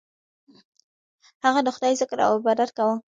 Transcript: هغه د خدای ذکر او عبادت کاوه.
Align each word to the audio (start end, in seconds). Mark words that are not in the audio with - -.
هغه 1.45 1.59
د 1.65 1.69
خدای 1.75 1.93
ذکر 2.01 2.17
او 2.27 2.31
عبادت 2.39 2.69
کاوه. 2.77 2.95